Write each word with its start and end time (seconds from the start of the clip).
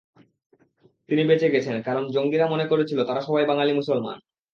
তিনি 1.09 1.21
বেঁচে 1.23 1.47
গেছেন, 1.49 1.75
কারণ 1.81 2.03
জঙ্গিরা 2.11 2.45
মনে 2.47 2.65
করেছিল 2.67 2.99
তারা 3.03 3.21
সবাই 3.21 3.45
বাঙালি 3.45 3.71
মুসলমান। 3.73 4.17